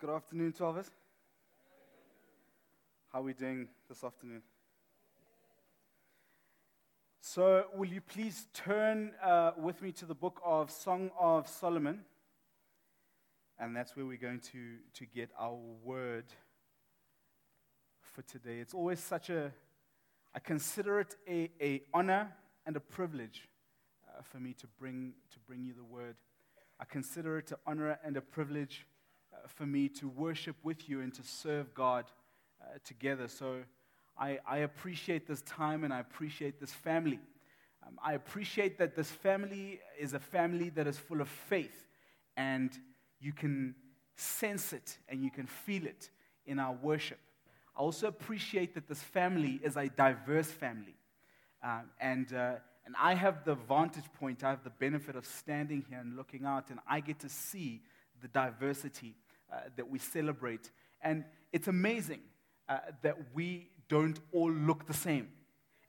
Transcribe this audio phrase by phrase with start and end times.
[0.00, 0.90] Good afternoon us.
[3.12, 4.42] How are we doing this afternoon?
[7.20, 12.04] So, will you please turn uh, with me to the book of Song of Solomon?
[13.58, 16.26] And that's where we're going to, to get our word
[18.00, 18.58] for today.
[18.58, 19.52] It's always such a,
[20.34, 22.32] I consider it a, a honor
[22.66, 23.48] and a privilege
[24.24, 26.16] for me to bring, to bring you the word.
[26.80, 28.86] I consider it an honor and a privilege
[29.32, 32.06] uh, for me to worship with you and to serve God
[32.60, 33.28] uh, together.
[33.28, 33.58] So
[34.18, 37.18] I, I, appreciate this time and I appreciate this family.
[37.86, 41.86] Um, I appreciate that this family is a family that is full of faith
[42.36, 42.70] and
[43.20, 43.74] you can
[44.16, 46.10] sense it and you can feel it
[46.46, 47.18] in our worship.
[47.76, 50.96] I also appreciate that this family is a diverse family.
[51.62, 52.54] Um, and uh,
[52.84, 56.44] and I have the vantage point, I have the benefit of standing here and looking
[56.44, 57.80] out, and I get to see
[58.20, 59.14] the diversity
[59.52, 60.70] uh, that we celebrate.
[61.00, 62.20] And it's amazing
[62.68, 65.28] uh, that we don't all look the same.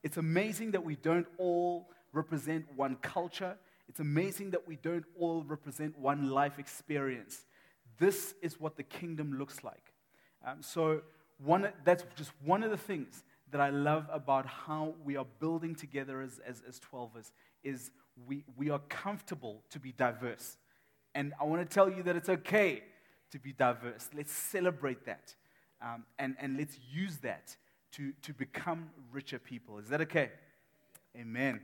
[0.03, 3.55] It's amazing that we don't all represent one culture.
[3.87, 7.45] It's amazing that we don't all represent one life experience.
[7.99, 9.93] This is what the kingdom looks like.
[10.45, 11.01] Um, so,
[11.43, 13.23] one, that's just one of the things
[13.53, 17.31] that I love about how we are building together as, as, as 12ers
[17.63, 17.91] is
[18.27, 20.57] we, we are comfortable to be diverse.
[21.13, 22.81] And I want to tell you that it's okay
[23.31, 24.09] to be diverse.
[24.15, 25.35] Let's celebrate that.
[25.83, 27.55] Um, and, and let's use that
[27.91, 29.77] to, to become richer people.
[29.77, 30.31] Is that okay?
[31.15, 31.61] Amen.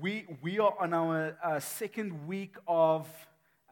[0.00, 3.08] We, we are on our uh, second week of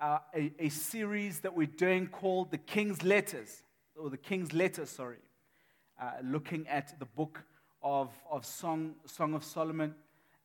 [0.03, 3.63] uh, a, a series that we're doing called The King's Letters,
[3.97, 5.19] or The King's Letter, sorry
[6.01, 7.43] uh, looking at the book
[7.83, 9.95] of, of Song, Song of Solomon.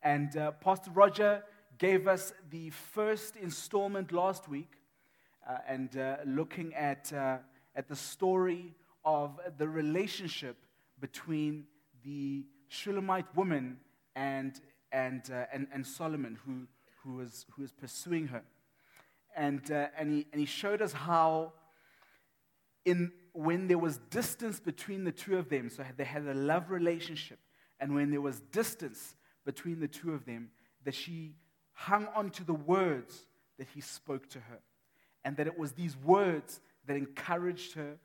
[0.03, 1.43] And uh, Pastor Roger
[1.77, 4.71] gave us the first installment last week
[5.47, 7.37] uh, and uh, looking at, uh,
[7.75, 8.75] at the story
[9.05, 10.57] of the relationship
[10.99, 11.65] between
[12.03, 13.77] the Shulamite woman
[14.15, 14.59] and,
[14.91, 16.67] and, uh, and, and Solomon, who,
[17.03, 18.43] who, was, who was pursuing her.
[19.35, 21.53] And, and, he, and he showed us how
[22.83, 26.69] in when there was distance between the two of them, so they had a love
[26.69, 27.39] relationship,
[27.79, 30.49] and when there was distance between the two of them,
[30.83, 31.35] that she
[31.71, 33.25] hung on to the words
[33.57, 34.59] that he spoke to her.
[35.23, 37.97] And that it was these words that encouraged her,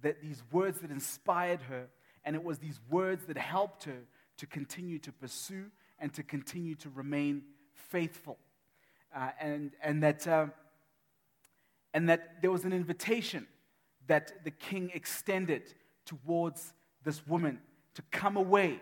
[0.00, 1.88] that these words that inspired her,
[2.24, 4.00] and it was these words that helped her
[4.38, 5.66] to continue to pursue
[5.98, 7.42] and to continue to remain
[7.74, 8.38] faithful.
[9.14, 10.46] Uh, and, and, that, uh,
[11.92, 13.46] and that there was an invitation
[14.10, 15.72] that the king extended
[16.04, 16.72] towards
[17.04, 17.60] this woman
[17.94, 18.80] to come away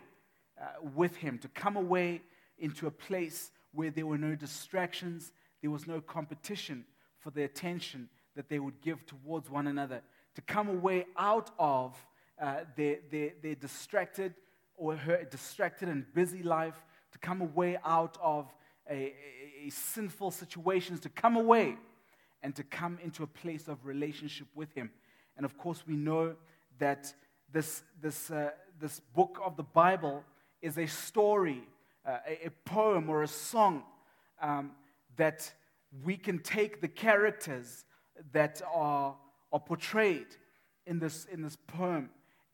[0.58, 2.22] uh, with him, to come away
[2.58, 6.82] into a place where there were no distractions, there was no competition
[7.18, 10.00] for the attention that they would give towards one another,
[10.34, 11.94] to come away out of
[12.40, 14.32] uh, their, their, their distracted
[14.76, 18.46] or her distracted and busy life, to come away out of
[18.88, 21.76] a, a, a sinful situations, to come away
[22.42, 24.90] and to come into a place of relationship with him.
[25.38, 26.34] And of course, we know
[26.78, 27.12] that
[27.50, 30.22] this, this, uh, this book of the Bible
[30.60, 31.62] is a story,
[32.04, 33.84] uh, a, a, poem, or a song
[34.42, 34.72] um,
[35.16, 35.50] that
[36.04, 37.86] we can take the characters
[38.32, 39.16] that are,
[39.50, 40.26] are portrayed
[40.86, 42.10] in this, in this poem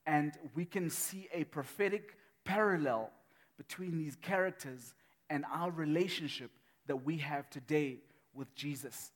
[0.07, 3.11] and we can see a prophetic parallel
[3.57, 4.95] between these characters
[5.31, 6.51] and our relationship
[6.87, 7.99] that we have today
[8.35, 9.13] with Jesus.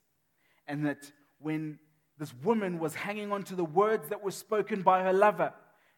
[0.67, 1.79] And that when
[2.19, 5.53] this woman was hanging on to the words that were spoken by her lover.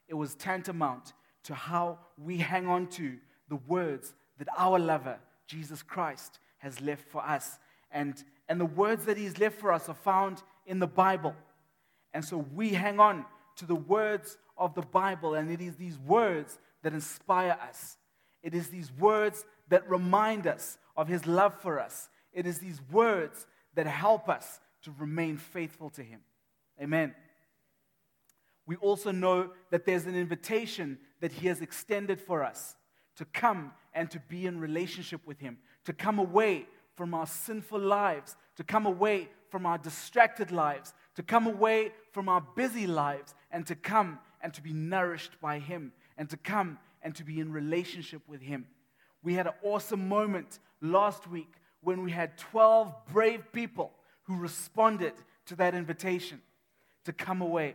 [0.09, 1.13] It was tantamount
[1.45, 3.17] to how we hang on to
[3.49, 7.59] the words that our lover, Jesus Christ, has left for us.
[7.91, 11.35] And, and the words that he's left for us are found in the Bible.
[12.13, 13.25] And so we hang on
[13.57, 17.97] to the words of the Bible, and it is these words that inspire us.
[18.43, 22.09] It is these words that remind us of his love for us.
[22.33, 26.21] It is these words that help us to remain faithful to Him.
[26.81, 27.15] Amen.
[28.67, 32.77] We also know that there's an invitation that He has extended for us
[33.17, 37.81] to come and to be in relationship with Him, to come away from our sinful
[37.81, 43.35] lives, to come away from our distracted lives, to come away from our busy lives,
[43.51, 47.41] and to come and to be nourished by Him, and to come and to be
[47.41, 48.67] in relationship with Him.
[49.23, 53.93] We had an awesome moment last week when we had 12 brave people
[54.31, 55.13] who responded
[55.45, 56.41] to that invitation
[57.05, 57.75] to come away.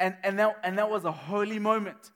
[0.00, 2.12] And, and, that, and that was a holy moment.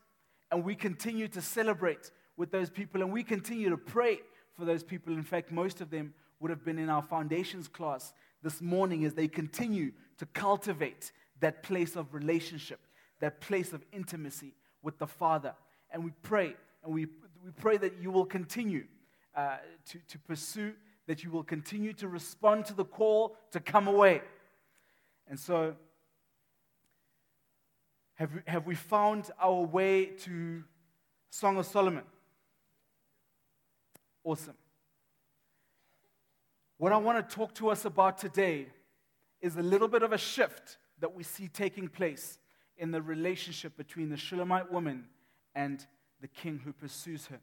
[0.51, 4.21] And we continue to celebrate with those people and we continue to pray
[4.57, 5.13] for those people.
[5.13, 9.13] In fact, most of them would have been in our foundations class this morning as
[9.13, 12.81] they continue to cultivate that place of relationship,
[13.21, 15.53] that place of intimacy with the Father.
[15.91, 17.05] And we pray, and we,
[17.45, 18.85] we pray that you will continue
[19.37, 19.59] uh,
[19.91, 20.73] to, to pursue,
[21.11, 24.23] that you will continue to respond to the call to come away.
[25.27, 25.75] And so,
[28.15, 30.63] have we, have we found our way to
[31.29, 32.05] Song of Solomon?
[34.23, 34.55] Awesome.
[36.79, 38.69] What I want to talk to us about today
[39.41, 42.39] is a little bit of a shift that we see taking place
[42.79, 45.07] in the relationship between the Shulamite woman
[45.57, 45.85] and
[46.21, 47.41] the king who pursues her.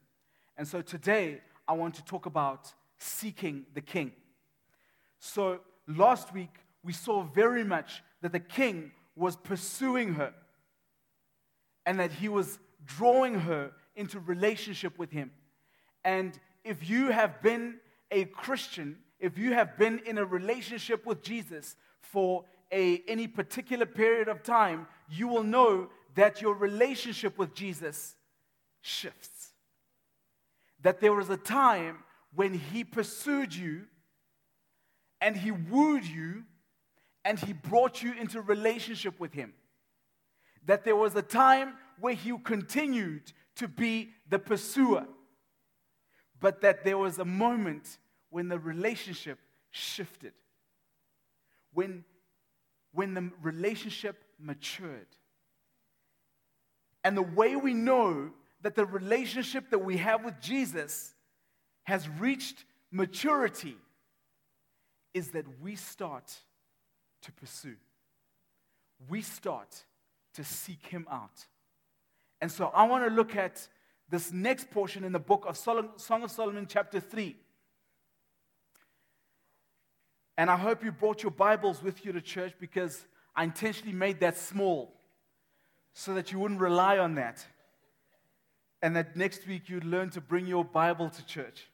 [0.55, 4.11] And so today, I want to talk about seeking the king.
[5.19, 6.53] So last week,
[6.83, 10.33] we saw very much that the king was pursuing her
[11.85, 15.31] and that he was drawing her into relationship with him.
[16.03, 17.75] And if you have been
[18.11, 23.85] a Christian, if you have been in a relationship with Jesus for a, any particular
[23.85, 28.15] period of time, you will know that your relationship with Jesus
[28.81, 29.53] shifts.
[30.81, 31.97] That there was a time
[32.37, 33.81] when he pursued you
[35.19, 36.43] and he wooed you
[37.25, 39.55] and he brought you into relationship with him.
[40.67, 45.07] That there was a time where he continued to be the pursuer,
[46.39, 47.97] but that there was a moment
[48.29, 49.39] when the relationship
[49.71, 50.33] shifted.
[51.73, 52.05] When
[52.93, 55.07] when the relationship matured.
[57.03, 58.29] And the way we know
[58.61, 61.15] that the relationship that we have with Jesus
[61.87, 63.77] has reached maturity
[65.13, 66.35] is that we start
[67.21, 67.77] to pursue.
[69.07, 69.85] We start
[70.33, 71.45] to seek him out.
[72.41, 73.65] And so I want to look at
[74.09, 77.37] this next portion in the book of Song of Solomon, chapter 3.
[80.37, 84.19] And I hope you brought your Bibles with you to church because I intentionally made
[84.19, 84.93] that small
[85.93, 87.45] so that you wouldn't rely on that.
[88.81, 91.69] And that next week you'd learn to bring your Bible to church.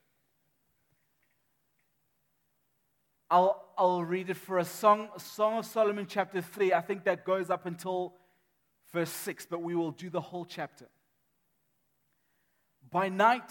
[3.34, 6.72] I'll, I'll read it for a song, Song of Solomon, chapter 3.
[6.72, 8.14] I think that goes up until
[8.92, 10.86] verse 6, but we will do the whole chapter.
[12.92, 13.50] By night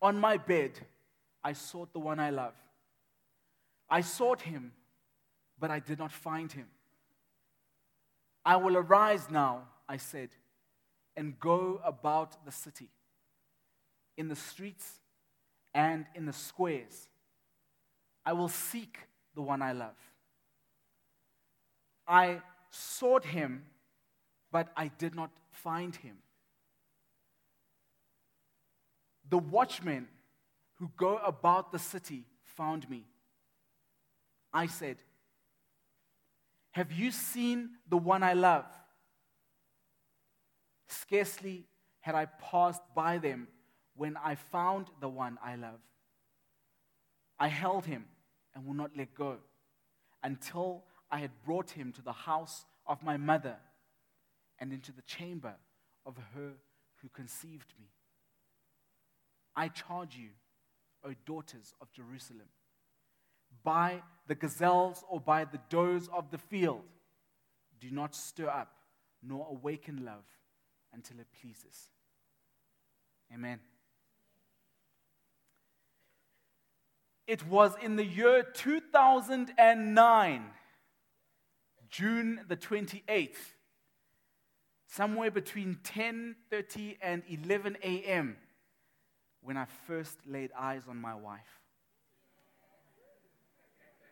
[0.00, 0.78] on my bed,
[1.42, 2.54] I sought the one I love.
[3.90, 4.70] I sought him,
[5.58, 6.68] but I did not find him.
[8.44, 10.28] I will arise now, I said,
[11.16, 12.88] and go about the city,
[14.16, 15.00] in the streets
[15.74, 17.08] and in the squares.
[18.24, 18.96] I will seek
[19.34, 19.96] the one I love.
[22.06, 23.64] I sought him,
[24.52, 26.16] but I did not find him.
[29.28, 30.08] The watchmen
[30.74, 33.04] who go about the city found me.
[34.52, 34.96] I said,
[36.72, 38.66] Have you seen the one I love?
[40.88, 41.64] Scarcely
[42.00, 43.48] had I passed by them
[43.96, 45.80] when I found the one I love.
[47.38, 48.04] I held him
[48.54, 49.36] and would not let go
[50.22, 53.56] until I had brought him to the house of my mother
[54.58, 55.54] and into the chamber
[56.06, 56.52] of her
[57.02, 57.88] who conceived me.
[59.56, 60.30] I charge you,
[61.04, 62.48] O daughters of Jerusalem
[63.62, 66.82] by the gazelles or by the does of the field.
[67.80, 68.76] Do not stir up
[69.22, 70.24] nor awaken love
[70.92, 71.88] until it pleases.
[73.32, 73.60] Amen.
[77.26, 80.44] It was in the year 2009,
[81.88, 83.54] June the 28th,
[84.86, 88.36] somewhere between 10:30 and 11 a.m.
[89.40, 91.60] when I first laid eyes on my wife.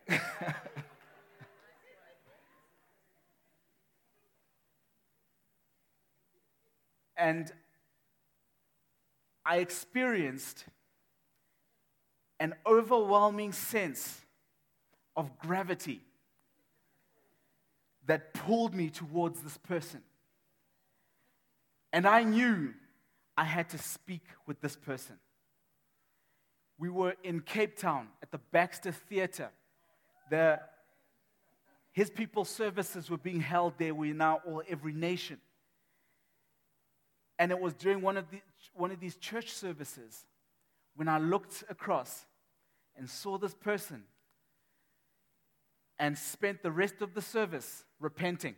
[7.15, 7.51] and
[9.45, 10.65] I experienced
[12.43, 14.19] an overwhelming sense
[15.15, 16.01] of gravity
[18.05, 20.01] that pulled me towards this person.
[21.93, 22.73] And I knew
[23.37, 25.15] I had to speak with this person.
[26.77, 29.51] We were in Cape Town at the Baxter Theatre
[30.29, 30.59] the,
[31.93, 33.93] his people's services were being held there.
[33.93, 35.39] We're now all every nation.
[37.39, 38.41] And it was during one of, the,
[38.73, 40.25] one of these church services
[40.95, 42.25] when I looked across
[42.97, 44.03] and saw this person
[45.99, 48.55] and spent the rest of the service repenting.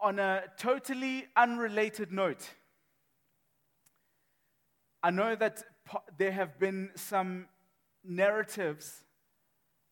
[0.00, 2.50] on a totally unrelated note,
[5.02, 5.64] I know that
[6.16, 7.46] there have been some
[8.04, 9.02] narratives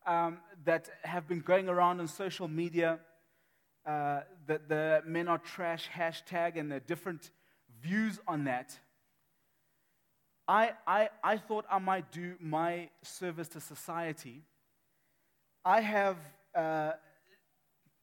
[0.07, 2.99] um, that have been going around on social media
[3.87, 7.31] uh, that the men are trash hashtag and the different
[7.83, 8.79] views on that.
[10.47, 14.43] I, I, I thought I might do my service to society.
[15.65, 16.17] I have
[16.55, 16.93] uh,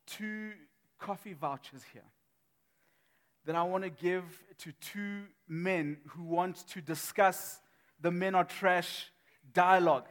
[0.08, 0.52] two
[1.00, 2.04] coffee vouchers here
[3.46, 4.24] that I want to give
[4.60, 7.60] to two men who want to discuss
[8.00, 9.12] the men are trash
[9.54, 10.06] dialogue.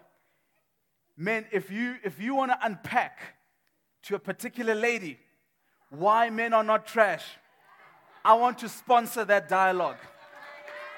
[1.17, 3.37] Men, if you, if you want to unpack
[4.05, 5.19] to a particular lady
[5.91, 7.25] why men are not trash,
[8.25, 9.97] I want to sponsor that dialogue.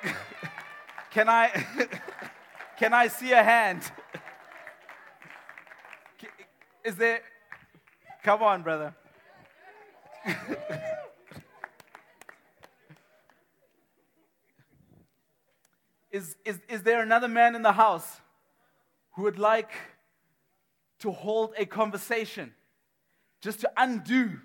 [1.11, 1.49] can, I,
[2.79, 3.91] can I see a hand?
[6.85, 7.23] Is there,
[8.23, 8.95] come on, brother.
[16.11, 18.21] is, is, is there another man in the house
[19.13, 19.71] who would like
[20.99, 22.53] to hold a conversation
[23.41, 24.39] just to undo?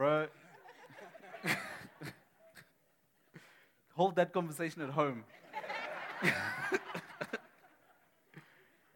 [0.00, 0.28] Bro,
[3.94, 5.24] hold that conversation at home.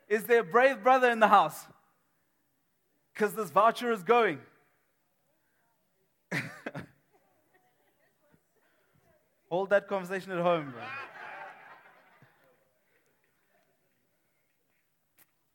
[0.08, 1.66] is there a brave brother in the house?
[3.12, 4.38] Because this voucher is going.
[9.50, 10.80] Hold that conversation at home, bro.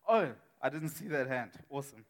[0.08, 0.29] Oh,
[0.62, 1.50] I didn't see that hand.
[1.72, 2.06] Awesome.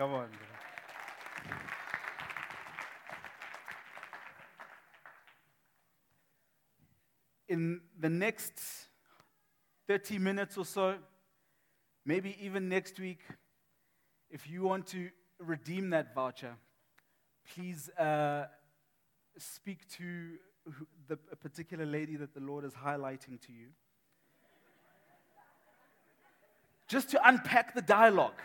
[0.00, 1.56] Come on, bro.
[7.50, 8.62] In the next
[9.88, 10.94] 30 minutes or so,
[12.06, 13.20] maybe even next week,
[14.30, 16.54] if you want to redeem that voucher,
[17.54, 18.46] please uh,
[19.36, 20.30] speak to
[21.08, 23.66] the, particular lady that the Lord is highlighting to you.
[26.88, 28.40] Just to unpack the dialogue.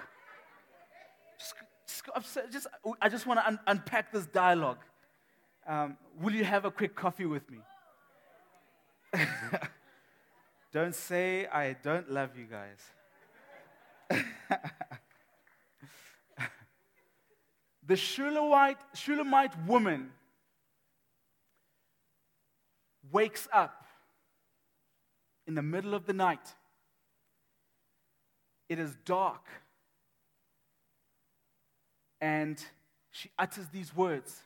[2.51, 2.67] Just,
[3.01, 4.79] I just want to un- unpack this dialogue.
[5.67, 7.59] Um, will you have a quick coffee with me?
[10.71, 12.79] don't say I don't love you guys.
[17.87, 20.11] the Shulamite, Shulamite woman
[23.11, 23.85] wakes up
[25.47, 26.53] in the middle of the night.
[28.67, 29.45] It is dark.
[32.21, 32.63] And
[33.11, 34.41] she utters these words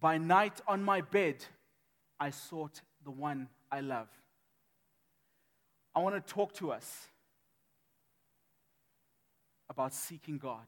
[0.00, 1.44] By night on my bed,
[2.18, 4.08] I sought the one I love.
[5.94, 7.08] I want to talk to us
[9.68, 10.66] about seeking God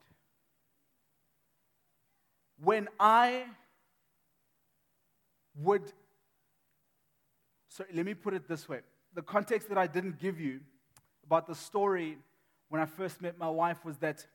[2.62, 3.44] when I
[5.62, 5.92] would,
[7.68, 8.80] sorry, let me put it this way.
[9.14, 10.60] The context that I didn't give you
[11.24, 12.18] about the story
[12.68, 14.26] when I first met my wife was that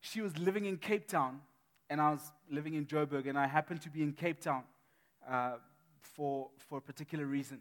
[0.00, 1.40] she was living in Cape Town
[1.88, 4.64] and I was living in Joburg, and I happened to be in Cape Town
[5.28, 5.52] uh,
[6.00, 7.60] for, for a particular reason.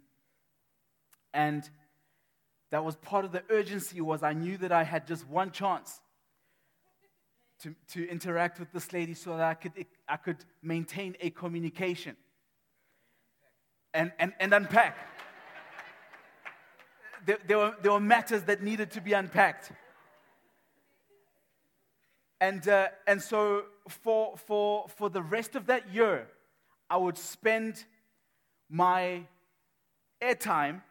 [1.33, 1.69] And
[2.71, 6.01] that was part of the urgency was I knew that I had just one chance
[7.61, 12.15] to, to interact with this lady so that I could, I could maintain a communication
[13.93, 14.97] and, and, and unpack.
[17.25, 19.71] there, there, were, there were matters that needed to be unpacked.
[22.45, 26.27] And, uh, and so for, for, for the rest of that year,
[26.87, 27.83] I would spend
[28.69, 29.23] my
[30.21, 30.83] airtime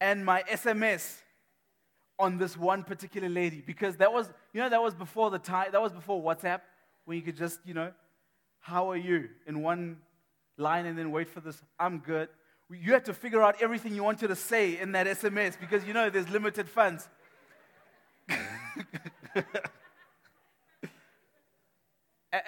[0.00, 1.18] and my SMS
[2.18, 5.68] on this one particular lady because that was, you know, that was before the time,
[5.70, 6.62] that was before WhatsApp
[7.04, 7.92] when you could just, you know,
[8.58, 9.98] how are you in one
[10.56, 12.28] line and then wait for this, I'm good.
[12.70, 15.92] You had to figure out everything you wanted to say in that SMS because, you
[15.92, 17.08] know, there's limited funds.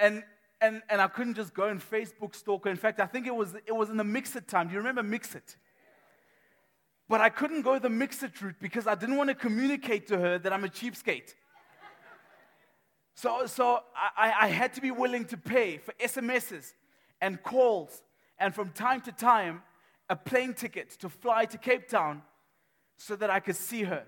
[0.00, 0.22] and,
[0.60, 2.70] and, and I couldn't just go and Facebook stalker.
[2.70, 4.68] In fact, I think it was, it was in the MXit time.
[4.68, 5.56] Do you remember MXit?
[7.08, 10.38] But I couldn't go the MXit route because I didn't want to communicate to her
[10.38, 11.34] that I'm a cheapskate.
[13.14, 13.80] So, so
[14.16, 16.74] I, I had to be willing to pay for SMSs
[17.20, 18.02] and calls
[18.38, 19.62] and from time to time
[20.10, 22.22] a plane ticket to fly to Cape Town
[22.98, 24.04] so that I could see her.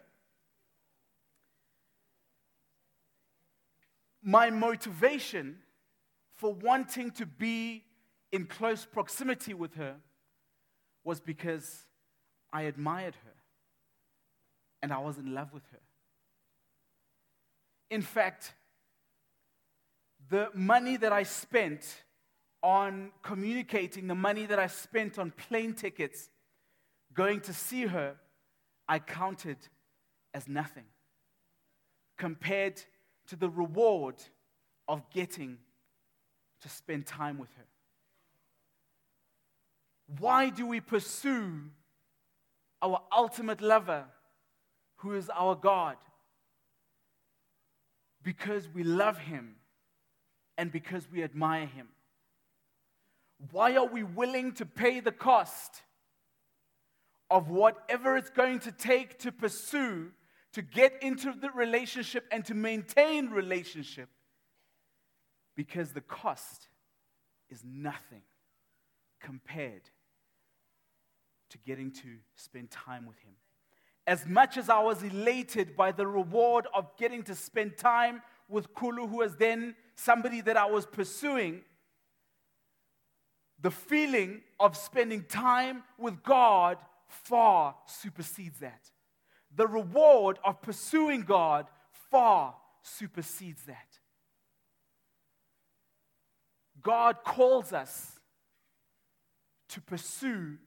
[4.29, 5.57] My motivation
[6.37, 7.83] for wanting to be
[8.31, 9.95] in close proximity with her
[11.03, 11.87] was because
[12.53, 13.33] I admired her
[14.83, 15.79] and I was in love with her.
[17.91, 18.53] In fact,
[20.29, 22.05] the money that I spent
[22.63, 26.29] on communicating, the money that I spent on plane tickets,
[27.15, 28.17] going to see her,
[28.87, 29.57] I counted
[30.35, 30.85] as nothing
[32.19, 32.83] compared
[33.29, 34.17] to the reward
[34.87, 35.59] of getting
[36.63, 37.65] to spend time with her.
[40.19, 41.71] Why do we pursue
[42.81, 44.05] our ultimate lover,
[44.97, 45.97] who is our God?
[48.23, 49.57] Because we love him
[50.57, 51.89] and because we admire him.
[53.53, 55.83] Why are we willing to pay the cost
[57.31, 60.11] of whatever it's going to take to pursue,
[60.59, 64.09] to get into the relationship and to maintain relationship?
[65.55, 66.67] Because the cost
[67.49, 68.23] is nothing
[69.21, 69.83] compared
[71.51, 73.35] to getting to spend time with Him.
[74.05, 78.75] As much as I was elated by the reward of getting to spend time with
[78.75, 81.61] Kulu, who was then somebody that I was pursuing,
[83.61, 88.91] the feeling of spending time with God far supersedes that.
[89.55, 91.67] The reward of pursuing God
[92.11, 93.99] far supersedes that.
[96.83, 98.19] God calls us
[99.71, 100.59] to pursue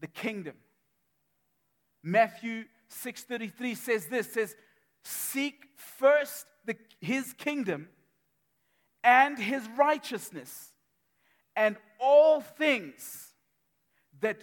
[0.00, 0.56] the kingdom.
[2.02, 4.56] Matthew 6:33 says this says
[5.04, 7.88] seek first the, his kingdom
[9.02, 10.72] and his righteousness
[11.56, 13.34] and all things
[14.20, 14.42] that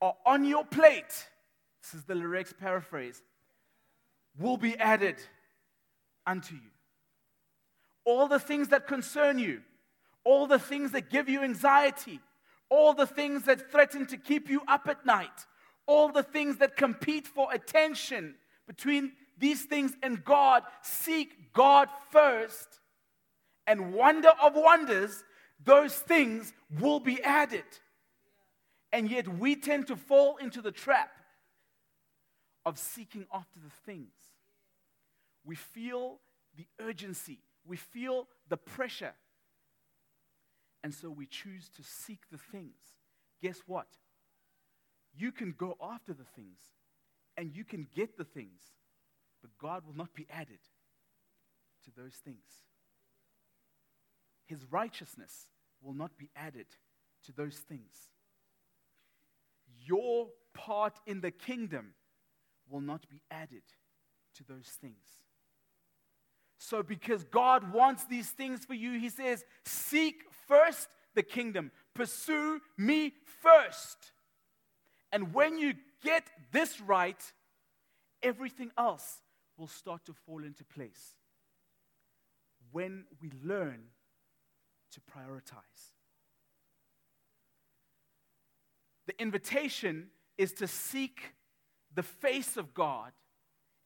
[0.00, 1.28] are on your plate
[1.82, 3.22] this is the Lyrics paraphrase
[4.38, 5.16] will be added
[6.26, 6.70] unto you
[8.04, 9.60] all the things that concern you
[10.24, 12.20] all the things that give you anxiety
[12.72, 15.46] all the things that threaten to keep you up at night,
[15.86, 18.34] all the things that compete for attention
[18.66, 22.80] between these things and God, seek God first,
[23.66, 25.22] and wonder of wonders,
[25.62, 27.64] those things will be added.
[28.90, 31.10] And yet we tend to fall into the trap
[32.64, 34.14] of seeking after the things.
[35.44, 36.18] We feel
[36.56, 39.14] the urgency, we feel the pressure
[40.82, 42.80] and so we choose to seek the things.
[43.40, 43.86] Guess what?
[45.14, 46.58] You can go after the things
[47.36, 48.62] and you can get the things,
[49.40, 50.58] but God will not be added
[51.84, 52.64] to those things.
[54.46, 55.46] His righteousness
[55.82, 56.66] will not be added
[57.26, 58.10] to those things.
[59.84, 61.94] Your part in the kingdom
[62.72, 63.62] will not be added
[64.36, 65.20] to those things.
[66.58, 72.60] So, because God wants these things for you, He says, Seek first the kingdom, pursue
[72.78, 74.12] me first.
[75.10, 77.20] And when you get this right,
[78.22, 79.20] everything else
[79.58, 81.16] will start to fall into place.
[82.70, 83.82] When we learn
[84.92, 85.92] to prioritize.
[89.06, 90.08] The invitation
[90.38, 91.34] is to seek
[91.94, 93.12] the face of God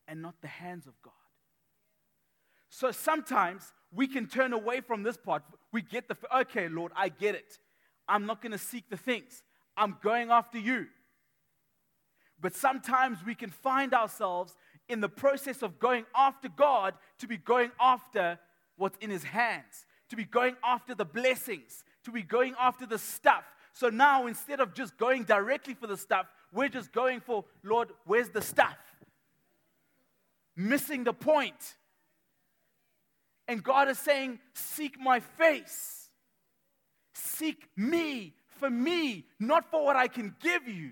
[0.09, 1.13] and not the hands of God.
[2.69, 5.43] So sometimes we can turn away from this part.
[5.73, 7.59] We get the, okay, Lord, I get it.
[8.09, 9.43] I'm not going to seek the things,
[9.77, 10.87] I'm going after you.
[12.41, 14.57] But sometimes we can find ourselves
[14.89, 18.39] in the process of going after God to be going after
[18.77, 22.99] what's in His hands, to be going after the blessings, to be going after the
[22.99, 23.45] stuff.
[23.73, 27.89] So now instead of just going directly for the stuff, we're just going for, Lord,
[28.05, 28.77] where's the stuff?
[30.57, 31.77] Missing the point.
[33.49, 36.09] And God is saying, Seek my face.
[37.15, 40.91] Seek me for me, not for what I can give you.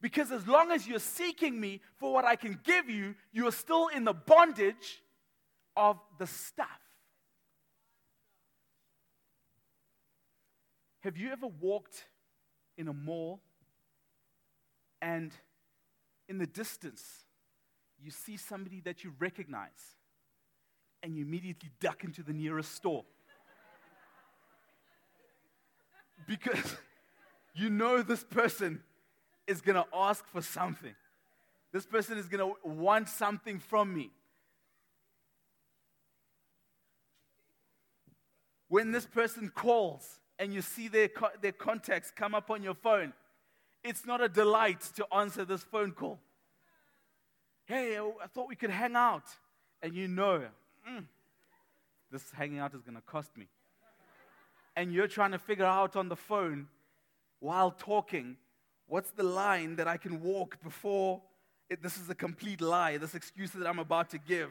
[0.00, 3.52] Because as long as you're seeking me for what I can give you, you are
[3.52, 5.02] still in the bondage
[5.76, 6.68] of the stuff.
[11.00, 12.04] Have you ever walked
[12.76, 13.40] in a mall
[15.04, 15.32] and
[16.28, 17.02] in the distance
[18.02, 19.94] you see somebody that you recognize?
[21.04, 23.04] and you immediately duck into the nearest store.
[26.26, 26.76] because
[27.54, 28.82] you know this person
[29.46, 30.94] is going to ask for something.
[31.74, 34.10] This person is going to want something from me.
[38.68, 42.74] When this person calls and you see their, co- their contacts come up on your
[42.74, 43.12] phone,
[43.84, 46.18] it's not a delight to answer this phone call.
[47.66, 49.24] Hey, I thought we could hang out.
[49.82, 50.42] And you know
[50.88, 51.04] mm,
[52.10, 53.46] this hanging out is going to cost me.
[54.74, 56.68] And you're trying to figure out on the phone
[57.40, 58.38] while talking
[58.86, 61.20] what's the line that I can walk before
[61.70, 64.50] it, this is a complete lie, this excuse that I'm about to give.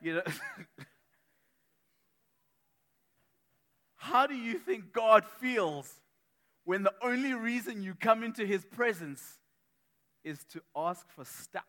[0.00, 0.22] You know?
[3.96, 5.92] How do you think God feels
[6.68, 9.38] when the only reason you come into his presence
[10.22, 11.64] is to ask for stuff?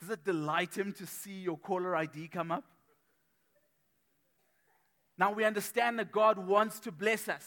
[0.00, 2.62] Does it delight him to see your caller ID come up?
[5.18, 7.44] Now we understand that God wants to bless us.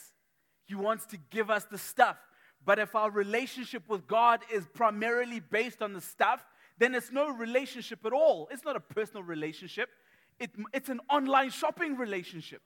[0.66, 2.18] He wants to give us the stuff.
[2.66, 6.46] But if our relationship with God is primarily based on the stuff,
[6.78, 8.50] then it's no relationship at all.
[8.52, 9.88] It's not a personal relationship,
[10.42, 12.62] it, it's an online shopping relationship.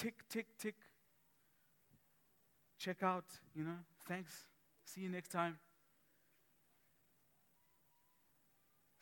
[0.00, 0.76] Tick, tick, tick.
[2.78, 3.76] Check out, you know,
[4.08, 4.32] thanks.
[4.86, 5.58] See you next time.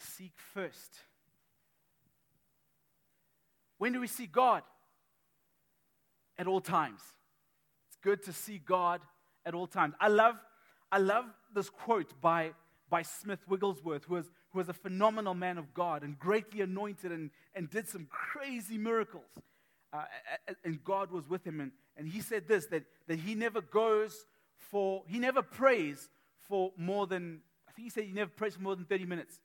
[0.00, 0.96] Seek first.
[3.78, 4.64] When do we see God?
[6.37, 7.00] At all times.
[7.87, 9.00] It's good to see God
[9.46, 9.94] at all times.
[10.00, 10.34] I love,
[10.90, 12.50] I love this quote by,
[12.90, 17.12] by Smith Wigglesworth, who was, who was a phenomenal man of God and greatly anointed
[17.12, 19.30] and, and did some crazy miracles.
[19.92, 20.05] Uh,
[20.64, 21.61] and God was with him.
[21.61, 26.09] And, and he said this that, that he never goes for, he never prays
[26.48, 29.40] for more than, I think he said he never prays for more than 30 minutes,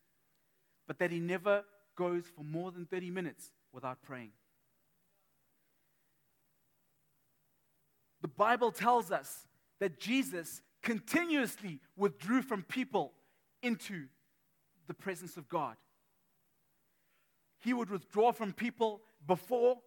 [0.88, 1.64] but that he never
[1.96, 4.32] goes for more than 30 minutes without praying.
[8.22, 9.46] The Bible tells us
[9.80, 13.14] that Jesus continuously withdrew from people
[13.62, 14.06] into
[14.88, 15.76] the presence of God.
[17.60, 19.78] He would withdraw from people before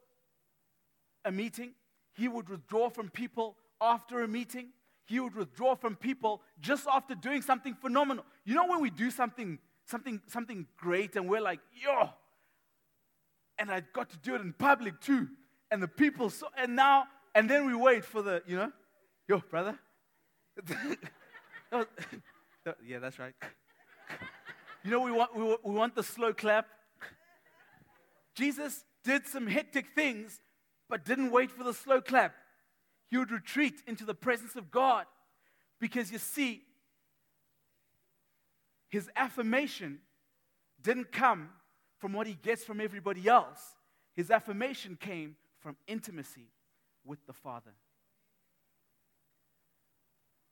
[1.26, 1.72] a meeting,
[2.14, 4.68] he would withdraw from people after a meeting,
[5.04, 8.24] he would withdraw from people just after doing something phenomenal.
[8.44, 12.10] You know when we do something something something great and we're like, "Yo,
[13.58, 15.28] and I got to do it in public too.
[15.70, 18.72] And the people saw, and now, and then we wait for the, you know,
[19.28, 19.78] yo, brother.
[22.84, 23.34] yeah, that's right.
[24.84, 26.66] You know, we want, we, we want the slow clap.
[28.34, 30.40] Jesus did some hectic things,
[30.88, 32.34] but didn't wait for the slow clap.
[33.08, 35.06] He would retreat into the presence of God
[35.80, 36.62] because you see,
[38.88, 40.00] his affirmation
[40.80, 41.50] didn't come
[41.98, 43.60] from what he gets from everybody else.
[44.14, 46.48] His affirmation came from intimacy
[47.04, 47.74] with the Father.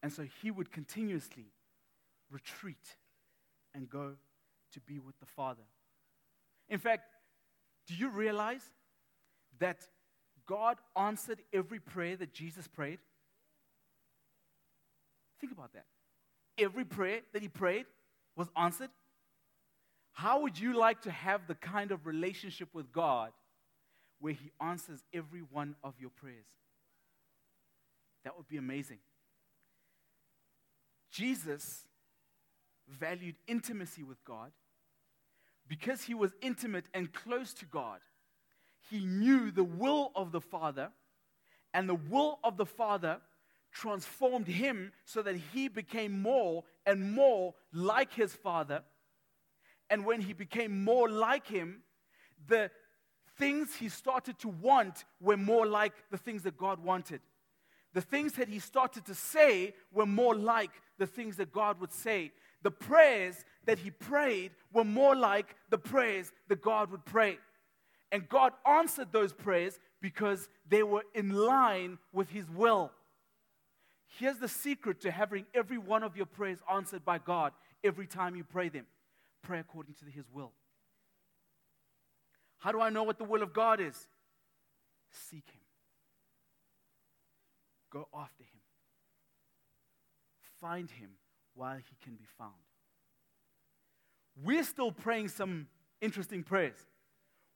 [0.03, 1.47] And so he would continuously
[2.31, 2.97] retreat
[3.75, 4.12] and go
[4.73, 5.62] to be with the Father.
[6.68, 7.05] In fact,
[7.87, 8.64] do you realize
[9.59, 9.87] that
[10.46, 12.98] God answered every prayer that Jesus prayed?
[15.40, 15.87] Think about that.
[16.59, 17.87] Every prayer that he prayed
[18.37, 18.90] was answered.
[20.12, 23.33] How would you like to have the kind of relationship with God
[24.20, 26.46] where He answers every one of your prayers?
[28.24, 28.98] That would be amazing.
[31.11, 31.80] Jesus
[32.88, 34.52] valued intimacy with God
[35.66, 38.00] because he was intimate and close to God.
[38.90, 40.90] He knew the will of the Father,
[41.73, 43.18] and the will of the Father
[43.73, 48.83] transformed him so that he became more and more like his Father
[49.90, 51.83] and when he became more like him,
[52.47, 52.70] the
[53.38, 57.20] things he started to want were more like the things that God wanted.
[57.92, 61.92] The things that he started to say were more like the things that God would
[61.92, 62.33] say.
[62.62, 67.38] The prayers that he prayed were more like the prayers that God would pray.
[68.14, 72.92] And God answered those prayers because they were in line with his will.
[74.07, 77.50] Here's the secret to having every one of your prayers answered by God
[77.83, 78.87] every time you pray them
[79.42, 80.53] pray according to his will.
[82.59, 84.07] How do I know what the will of God is?
[85.11, 85.61] Seek him.
[87.90, 88.61] Go after him.
[90.61, 91.11] Find him
[91.55, 92.53] while he can be found.
[94.40, 95.66] We're still praying some
[96.00, 96.87] interesting prayers.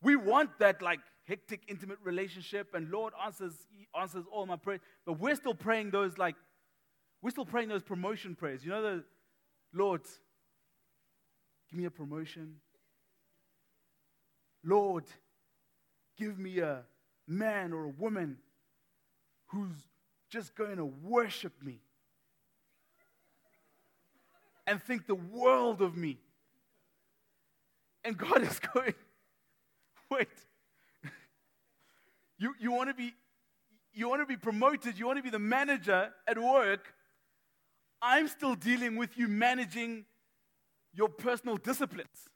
[0.02, 3.54] We want that like hectic, intimate relationship, and Lord answers
[3.98, 4.80] answers all my prayers.
[5.04, 6.36] But we're still praying those like
[7.22, 8.64] we're still praying those promotion prayers.
[8.64, 9.04] You know the
[9.74, 10.02] Lord,
[11.70, 12.56] Give me a promotion.
[14.64, 15.04] Lord,
[16.16, 16.82] give me a
[17.26, 18.38] man or a woman
[19.46, 19.76] who's
[20.30, 21.80] just going to worship me
[24.66, 26.18] and think the world of me.
[28.04, 28.94] And God is going,
[30.10, 30.28] wait.
[32.38, 33.14] You, you want to be
[33.92, 36.94] you want to be promoted, you want to be the manager at work.
[38.00, 40.04] I'm still dealing with you managing
[40.94, 42.28] your personal disciplines.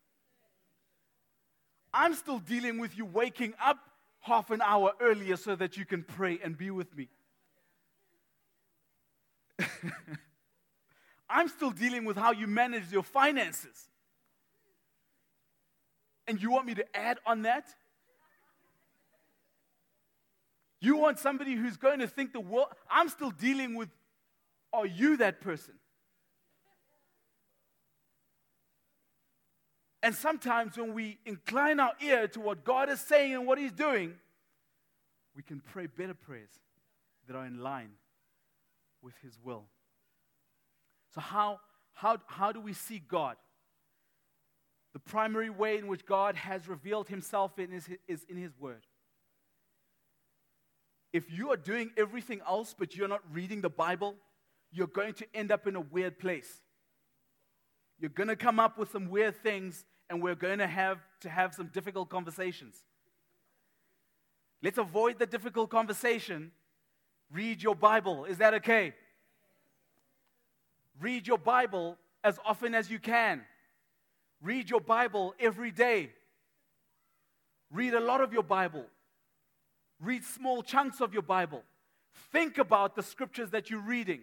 [1.95, 3.79] I'm still dealing with you waking up
[4.21, 7.09] half an hour earlier so that you can pray and be with me.
[11.29, 13.89] I'm still dealing with how you manage your finances.
[16.33, 17.67] And you want me to add on that?
[20.81, 23.91] You want somebody who's going to think the world, I'm still dealing with,
[24.73, 25.75] are you that person?
[30.03, 33.71] And sometimes when we incline our ear to what God is saying and what He's
[33.71, 34.15] doing,
[35.37, 36.49] we can pray better prayers
[37.27, 37.91] that are in line
[39.03, 39.65] with His will.
[41.15, 41.61] So, how,
[41.93, 43.37] how, how do we see God?
[44.93, 48.87] The primary way in which God has revealed Himself in is, is in His Word.
[51.13, 54.17] If you are doing everything else but you're not reading the Bible,
[54.71, 56.61] you're going to end up in a weird place.
[57.99, 61.29] You're going to come up with some weird things, and we're going to have to
[61.29, 62.83] have some difficult conversations.
[64.63, 66.53] Let's avoid the difficult conversation.
[67.33, 68.25] Read your Bible.
[68.25, 68.95] Is that okay?
[71.01, 73.43] Read your Bible as often as you can.
[74.43, 76.11] Read your Bible every day.
[77.71, 78.85] Read a lot of your Bible.
[80.01, 81.63] Read small chunks of your Bible.
[82.33, 84.21] Think about the scriptures that you're reading.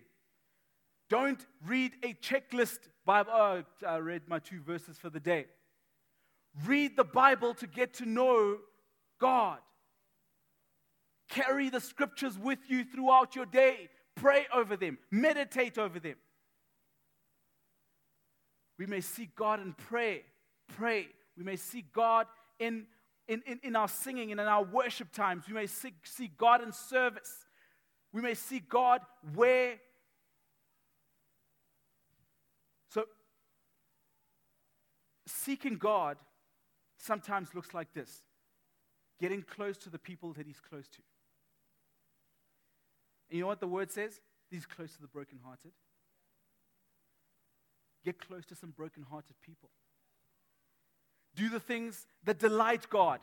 [1.09, 3.31] Don't read a checklist Bible.
[3.33, 5.45] Oh, I read my two verses for the day.
[6.65, 8.57] Read the Bible to get to know
[9.19, 9.59] God.
[11.29, 13.89] Carry the scriptures with you throughout your day.
[14.15, 16.15] Pray over them, meditate over them.
[18.79, 20.23] We may seek God and pray.
[20.75, 21.07] Pray.
[21.37, 22.25] We may seek God
[22.57, 22.87] in
[23.29, 25.43] in, in, in our singing and in our worship times.
[25.47, 27.45] We may seek, seek God in service.
[28.11, 29.01] We may seek God
[29.35, 29.75] where.
[32.89, 33.05] So,
[35.27, 36.17] seeking God
[36.97, 38.23] sometimes looks like this
[39.21, 41.01] getting close to the people that He's close to.
[43.29, 44.21] And you know what the word says?
[44.49, 45.71] He's close to the brokenhearted.
[48.03, 49.69] Get close to some brokenhearted people
[51.39, 53.19] do the things that delight God.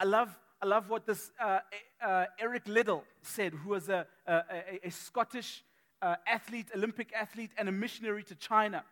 [0.00, 1.60] I love, I love what this uh,
[2.04, 5.62] uh, Eric Liddell said, who was a, a, a, a Scottish
[6.02, 8.84] uh, athlete, Olympic athlete, and a missionary to China.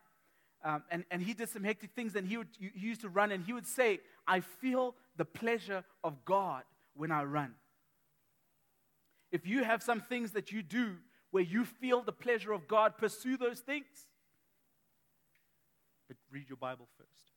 [0.65, 3.33] Um, and, and he did some hectic things, and he, would, he used to run,
[3.33, 6.63] and he would say, I feel the pleasure of God
[6.95, 7.55] when I run.
[9.31, 10.97] If you have some things that you do
[11.31, 14.07] where you feel the pleasure of God, pursue those things.
[16.37, 17.33] Read your Bible first.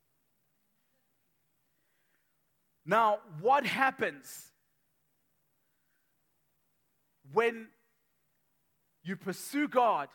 [2.85, 4.51] Now, what happens
[7.31, 7.69] when
[9.01, 10.09] you pursue God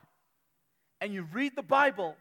[1.00, 2.14] and you read the Bible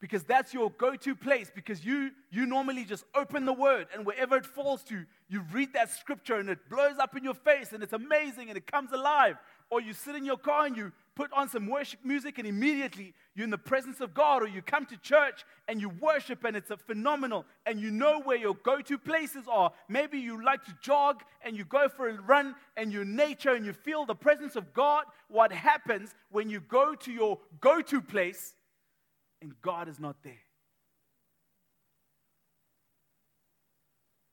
[0.00, 4.36] because that's your go-to place because you you normally just open the word and wherever
[4.36, 7.82] it falls to you read that scripture and it blows up in your face and
[7.82, 9.36] it's amazing and it comes alive
[9.68, 13.14] or you sit in your car and you put on some worship music and immediately
[13.34, 16.56] you're in the presence of God, or you come to church and you worship and
[16.56, 19.72] it's a phenomenal, and you know where your go to places are.
[19.88, 23.64] Maybe you like to jog and you go for a run and you nature and
[23.64, 25.04] you feel the presence of God.
[25.28, 28.54] What happens when you go to your go to place
[29.40, 30.40] and God is not there?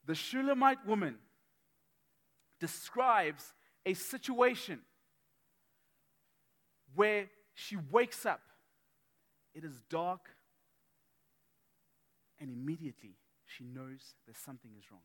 [0.05, 1.17] The Shulamite woman
[2.59, 3.53] describes
[3.85, 4.79] a situation
[6.95, 8.41] where she wakes up.
[9.53, 10.29] It is dark,
[12.39, 15.01] and immediately she knows that something is wrong.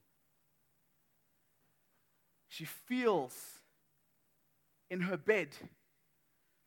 [2.48, 3.34] She feels
[4.88, 5.48] in her bed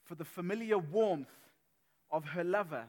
[0.06, 1.34] for the familiar warmth
[2.12, 2.86] of her lover,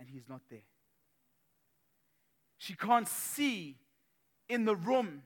[0.00, 0.64] and he's not there.
[2.58, 3.76] She can't see
[4.48, 5.22] in the room,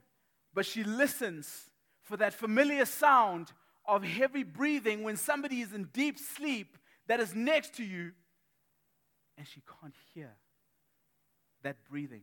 [0.52, 1.70] but she listens
[2.02, 3.52] for that familiar sound
[3.90, 8.12] of heavy breathing when somebody is in deep sleep that is next to you
[9.36, 10.30] and she can't hear
[11.62, 12.22] that breathing.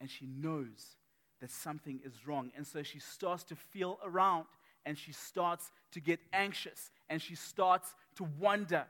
[0.00, 0.96] And she knows
[1.40, 2.52] that something is wrong.
[2.56, 4.44] And so she starts to feel around
[4.86, 8.86] and she starts to get anxious and she starts to wonder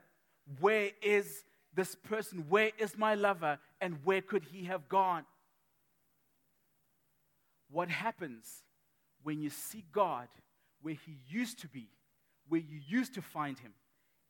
[0.59, 2.45] where is this person?
[2.49, 3.57] Where is my lover?
[3.81, 5.25] And where could he have gone?
[7.71, 8.63] What happens
[9.23, 10.27] when you see God
[10.81, 11.89] where he used to be,
[12.47, 13.73] where you used to find him,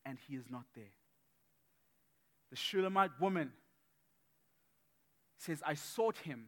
[0.05, 0.91] and he is not there.
[2.49, 3.51] The Shulamite woman
[5.37, 6.47] says, I sought him,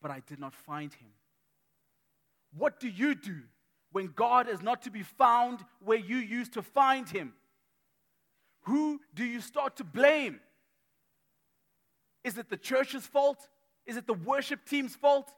[0.00, 1.10] but I did not find him.
[2.56, 3.40] What do you do
[3.92, 7.34] when God is not to be found where you used to find him?
[8.62, 10.40] Who do you start to blame?
[12.22, 13.48] Is it the church's fault?
[13.86, 15.30] Is it the worship team's fault?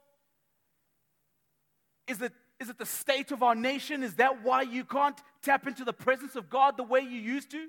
[2.07, 4.03] Is it is it the state of our nation?
[4.03, 7.51] Is that why you can't tap into the presence of God the way you used
[7.51, 7.67] to?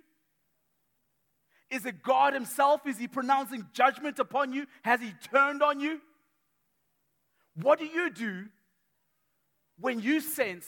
[1.71, 2.87] Is it God Himself?
[2.87, 4.67] Is He pronouncing judgment upon you?
[4.83, 6.01] Has He turned on you?
[7.55, 8.47] What do you do
[9.79, 10.67] when you sense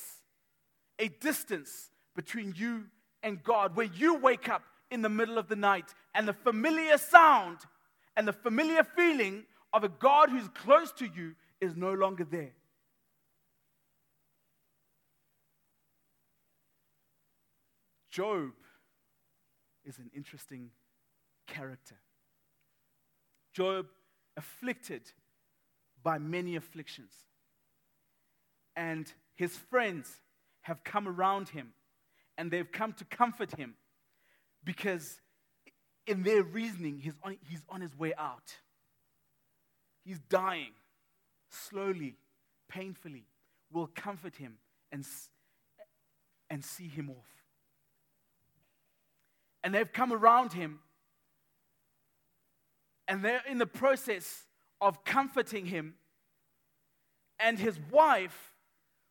[0.98, 2.84] a distance between you
[3.22, 3.74] and God?
[3.74, 7.58] When you wake up in the middle of the night and the familiar sound
[8.16, 12.52] and the familiar feeling of a God who's close to you is no longer there.
[18.10, 18.50] Job
[19.84, 20.70] is an interesting
[21.46, 21.96] character.
[23.52, 23.86] Job
[24.36, 25.02] afflicted
[26.02, 27.12] by many afflictions.
[28.76, 30.08] And his friends
[30.62, 31.72] have come around him
[32.38, 33.74] and they've come to comfort him
[34.64, 35.20] because
[36.06, 38.56] in their reasoning, he's on, he's on his way out.
[40.04, 40.72] He's dying
[41.50, 42.16] slowly,
[42.68, 43.26] painfully.
[43.72, 44.58] We'll comfort him
[44.90, 45.04] and,
[46.48, 47.39] and see him off.
[49.62, 50.80] And they've come around him
[53.10, 54.44] and they're in the process
[54.80, 55.94] of comforting him.
[57.40, 58.52] And his wife,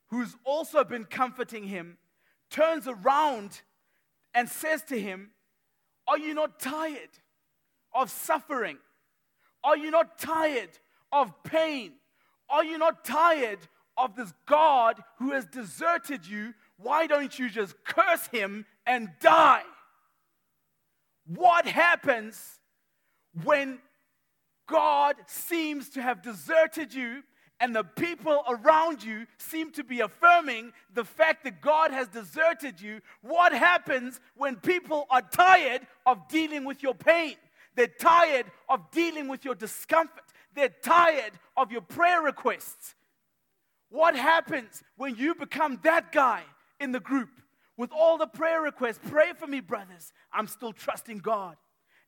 [0.09, 1.97] who's also been comforting him,
[2.49, 3.61] turns around
[4.33, 5.31] and says to him,
[6.07, 7.09] Are you not tired
[7.93, 8.77] of suffering?
[9.65, 10.79] Are you not tired
[11.11, 11.91] of pain?
[12.49, 13.59] Are you not tired
[13.97, 16.53] of this God who has deserted you?
[16.77, 19.63] Why don't you just curse him and die?
[21.35, 22.59] What happens
[23.43, 23.79] when
[24.67, 27.21] God seems to have deserted you
[27.59, 32.81] and the people around you seem to be affirming the fact that God has deserted
[32.81, 37.35] you, what happens when people are tired of dealing with your pain?
[37.75, 40.23] They're tired of dealing with your discomfort.
[40.55, 42.95] They're tired of your prayer requests.
[43.89, 46.41] What happens when you become that guy
[46.79, 47.29] in the group
[47.79, 48.99] with all the prayer requests?
[49.09, 50.13] Pray for me, brothers.
[50.31, 51.57] I'm still trusting God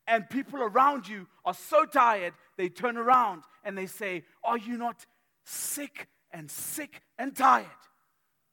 [0.08, 4.78] and people around you are so tired, they turn around and they say, Are you
[4.78, 5.06] not
[5.44, 7.68] sick and sick and tired?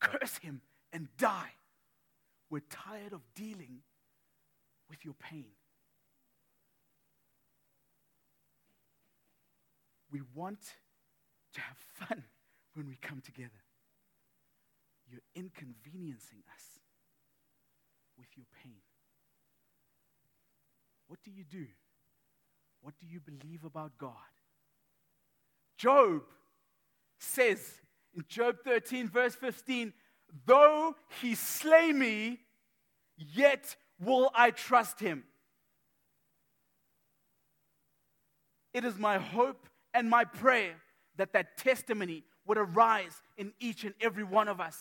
[0.00, 0.60] Curse him
[0.92, 1.52] and die.
[2.50, 3.80] We're tired of dealing
[4.88, 5.46] with your pain.
[10.10, 10.62] We want
[11.54, 12.24] to have fun
[12.74, 13.50] when we come together.
[15.10, 16.77] You're inconveniencing us
[18.18, 18.80] with your pain.
[21.06, 21.66] What do you do?
[22.82, 24.12] What do you believe about God?
[25.76, 26.22] Job
[27.18, 27.58] says
[28.14, 29.92] in Job 13, verse 15,
[30.44, 32.40] though he slay me,
[33.16, 35.24] yet will I trust him.
[38.74, 40.74] It is my hope and my prayer
[41.16, 44.78] that that testimony would arise in each and every one of us.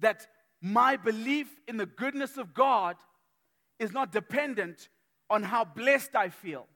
[0.00, 0.26] That
[0.62, 2.96] my belief in the goodness of God
[3.80, 4.88] is not dependent
[5.28, 6.68] on how blessed I feel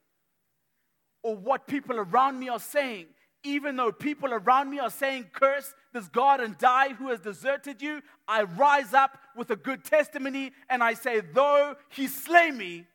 [1.22, 3.06] or what people around me are saying.
[3.44, 7.80] Even though people around me are saying, Curse this God and die who has deserted
[7.80, 12.86] you, I rise up with a good testimony and I say, Though he slay me,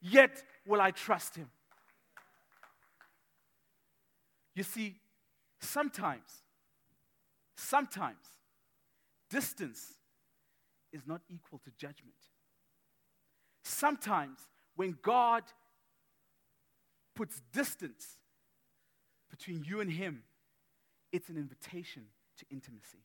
[0.00, 1.50] yet will I trust him.
[4.54, 4.96] You see,
[5.60, 6.42] sometimes,
[7.56, 8.24] sometimes
[9.28, 9.97] distance
[10.98, 12.16] is not equal to judgment.
[13.62, 14.38] Sometimes
[14.76, 15.44] when God
[17.14, 18.18] puts distance
[19.30, 20.22] between you and Him,
[21.12, 22.04] it's an invitation
[22.38, 23.04] to intimacy.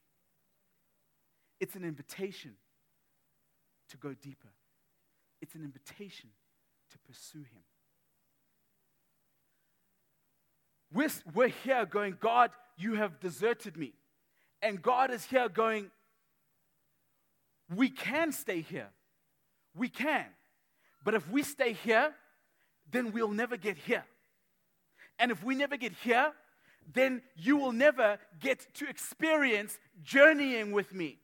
[1.60, 2.56] It's an invitation
[3.90, 4.50] to go deeper.
[5.42, 6.30] It's an invitation
[6.92, 7.64] to pursue Him.
[10.94, 13.94] We're, we're here going, God, you have deserted me.
[14.62, 15.90] And God is here going,
[17.74, 18.90] we can stay here.
[19.76, 20.26] We can.
[21.04, 22.14] But if we stay here,
[22.92, 24.06] then we'll never get here.
[25.20, 26.32] And if we never get here,
[26.94, 31.20] then you will never get to experience journeying with me.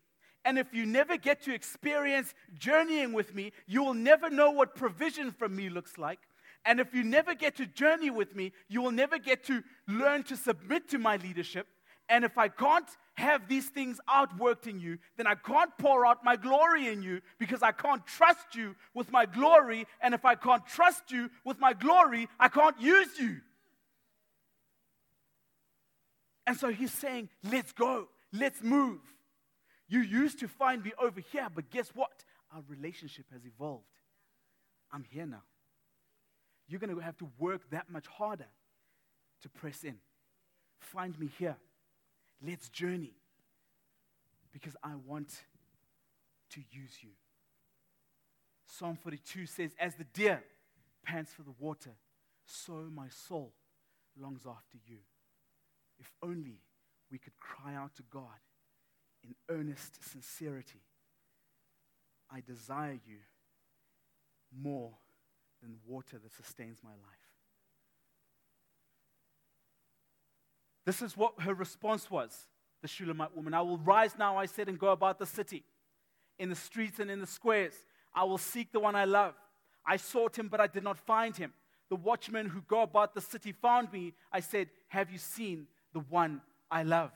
[0.46, 4.76] And if you never get to experience journeying with me, you will never know what
[4.76, 6.20] provision from me looks like.
[6.66, 10.24] And if you never get to journey with me, you will never get to learn
[10.24, 11.68] to submit to my leadership.
[12.08, 16.24] And if I can't have these things outworked in you, then I can't pour out
[16.24, 19.86] my glory in you because I can't trust you with my glory.
[20.02, 23.42] And if I can't trust you with my glory, I can't use you.
[26.48, 29.02] And so he's saying, let's go, let's move.
[29.88, 32.24] You used to find me over here, but guess what?
[32.56, 33.84] Our relationship has evolved.
[34.92, 35.44] I'm here now.
[36.68, 38.48] You're going to have to work that much harder
[39.42, 39.98] to press in.
[40.80, 41.58] Find me here.
[42.46, 43.14] Let's journey
[44.52, 45.30] because I want
[46.52, 47.12] to use you.
[48.66, 50.44] Psalm 42 says, As the deer
[51.06, 51.96] pants for the water,
[52.46, 53.54] so my soul
[54.20, 55.00] longs after you.
[56.00, 56.62] If only
[57.12, 58.40] we could cry out to God
[59.24, 60.82] in earnest sincerity
[62.32, 63.18] I desire you
[64.56, 64.94] more
[65.62, 67.19] than water that sustains my life.
[70.90, 72.48] This is what her response was,
[72.82, 73.54] the Shulamite woman.
[73.54, 75.64] I will rise now, I said, and go about the city,
[76.40, 77.76] in the streets and in the squares.
[78.12, 79.36] I will seek the one I love.
[79.86, 81.54] I sought him, but I did not find him.
[81.90, 84.16] The watchmen who go about the city found me.
[84.32, 87.12] I said, Have you seen the one I love?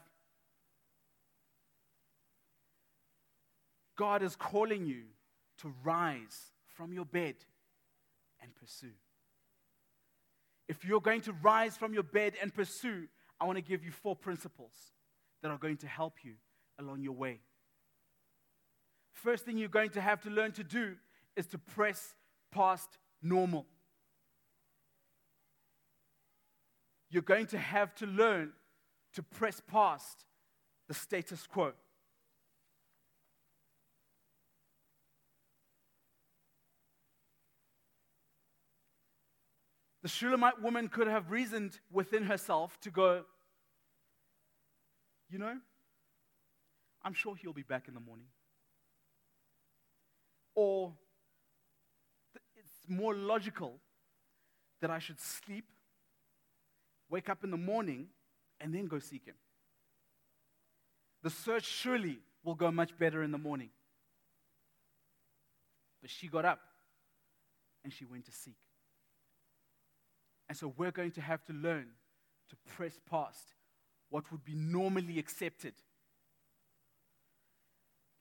[3.96, 5.02] God is calling you
[5.62, 7.38] to rise from your bed
[8.40, 8.94] and pursue.
[10.70, 13.08] If you're going to rise from your bed and pursue,
[13.44, 14.72] I want to give you four principles
[15.42, 16.36] that are going to help you
[16.80, 17.42] along your way.
[19.12, 20.96] First thing you're going to have to learn to do
[21.36, 22.16] is to press
[22.54, 22.88] past
[23.22, 23.66] normal.
[27.10, 28.54] You're going to have to learn
[29.16, 30.24] to press past
[30.88, 31.74] the status quo.
[40.02, 43.24] The Shulamite woman could have reasoned within herself to go,
[45.34, 45.58] you know,
[47.04, 48.28] I'm sure he'll be back in the morning.
[50.54, 50.94] Or
[52.56, 53.80] it's more logical
[54.80, 55.66] that I should sleep,
[57.10, 58.10] wake up in the morning,
[58.62, 59.34] and then go seek him.
[61.24, 63.70] The search surely will go much better in the morning.
[66.00, 66.60] But she got up
[67.84, 68.58] and she went to seek.
[70.48, 71.88] And so we're going to have to learn
[72.50, 73.56] to press past
[74.14, 75.74] what would be normally accepted.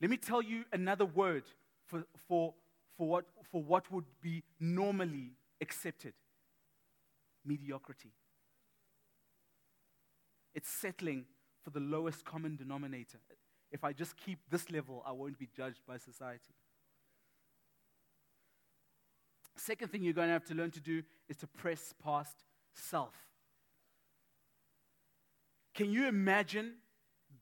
[0.01, 1.43] Let me tell you another word
[1.84, 2.55] for, for,
[2.97, 6.14] for, what, for what would be normally accepted
[7.45, 8.12] mediocrity.
[10.55, 11.26] It's settling
[11.62, 13.18] for the lowest common denominator.
[13.70, 16.55] If I just keep this level, I won't be judged by society.
[19.59, 23.12] Second thing you're going to have to learn to do is to press past self.
[25.74, 26.74] Can you imagine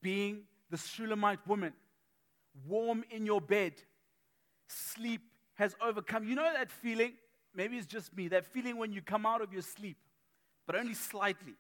[0.03, 1.73] being the Shulamite woman,
[2.67, 3.75] warm in your bed,
[4.69, 5.23] sleep
[5.55, 6.25] has overcome?
[6.25, 7.15] You know that feeling?
[7.55, 9.97] Maybe it's just me, that feeling when you come out of your sleep,
[10.67, 11.55] but only slightly.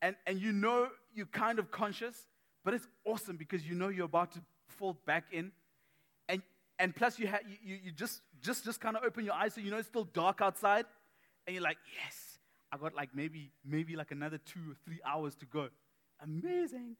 [0.00, 2.26] And, and you know you're kind of conscious,
[2.64, 5.52] but it's awesome because you know you're about to fall back in.
[6.28, 6.42] And,
[6.78, 9.60] and plus, you, ha- you, you just, just, just kind of open your eyes so
[9.60, 10.86] you know it's still dark outside
[11.46, 12.23] and you're like, yes,
[12.74, 15.68] I got like maybe, maybe like another two or three hours to go.
[16.20, 16.96] Amazing.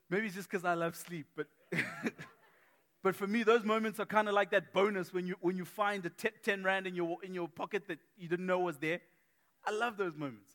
[0.09, 1.47] maybe it's just because I love sleep, but,
[3.03, 5.65] but for me, those moments are kind of like that bonus when you, when you
[5.65, 8.77] find a t- 10 rand in your, in your pocket that you didn't know was
[8.77, 9.01] there.
[9.65, 10.53] I love those moments.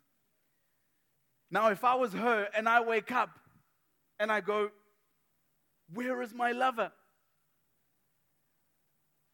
[1.51, 3.39] Now, if I was her and I wake up
[4.19, 4.71] and I go,
[5.93, 6.91] Where is my lover?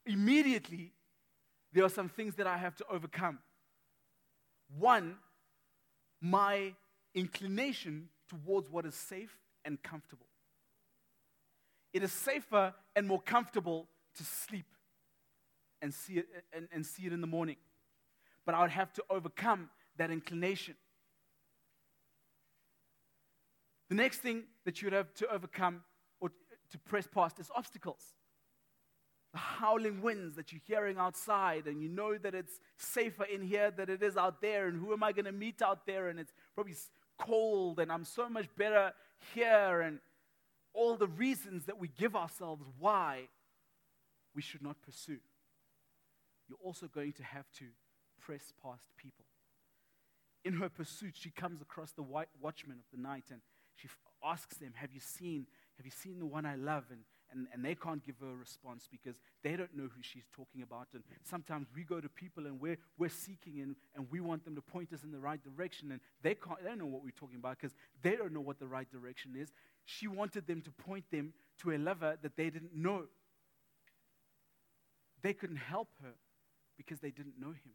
[0.09, 0.93] immediately
[1.73, 3.39] there are some things that I have to overcome.
[4.79, 5.17] One,
[6.21, 6.75] my
[7.15, 10.27] inclination towards what is safe and comfortable.
[11.93, 14.67] It is safer and more comfortable to sleep
[15.83, 17.57] and see it, and, and see it in the morning.
[18.45, 20.75] But I would have to overcome that inclination.
[23.89, 25.83] The next thing that you would have to overcome
[26.21, 26.31] or
[26.71, 28.15] to press past is obstacles
[29.37, 33.71] the howling winds that you're hearing outside, and you know that it's safer in here
[33.71, 36.09] than it is out there, and who am I going to meet out there?
[36.09, 36.73] And it's probably
[37.19, 38.93] cold, and I'm so much better
[39.35, 39.99] here, and
[40.73, 43.29] all the reasons that we give ourselves why
[44.35, 45.19] we should not pursue.
[46.49, 47.67] You're also going to have to
[48.19, 49.27] press past people.
[50.47, 52.03] In her pursuit, she comes across the
[52.41, 53.41] watchmen of the night and
[53.75, 53.89] she
[54.25, 56.85] asks them, Have you seen, have you seen the one I love?
[56.91, 57.01] And
[57.33, 60.63] and, and they can't give her a response because they don't know who she's talking
[60.63, 60.89] about.
[60.95, 64.55] And sometimes we go to people and we're, we're seeking and, and we want them
[64.55, 67.11] to point us in the right direction, and they, can't, they don't know what we're
[67.11, 69.51] talking about because they don't know what the right direction is.
[69.85, 73.05] She wanted them to point them to a lover that they didn't know.
[75.23, 76.15] They couldn't help her
[76.77, 77.73] because they didn't know him.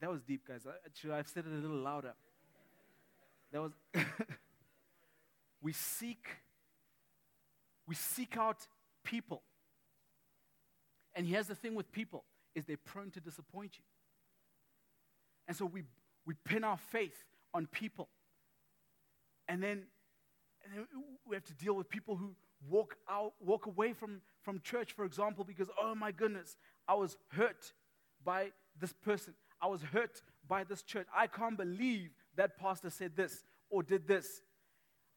[0.00, 0.60] That was deep, guys.
[0.94, 2.14] Should I have said it a little louder?
[3.52, 3.72] That was.
[5.66, 6.24] we seek
[7.88, 8.60] we seek out
[9.02, 9.42] people.
[11.16, 12.22] And here's the thing with people
[12.54, 13.84] is they're prone to disappoint you.
[15.48, 15.82] And so we
[16.24, 17.18] we pin our faith
[17.52, 18.08] on people.
[19.48, 19.78] And then
[20.62, 20.86] And then
[21.26, 22.34] we have to deal with people who
[22.68, 26.56] walk out, walk away from, from church, for example, because, oh my goodness,
[26.88, 27.72] I was hurt
[28.24, 29.34] by this person.
[29.60, 31.06] I was hurt by this church.
[31.14, 34.42] I can't believe that pastor said this or did this.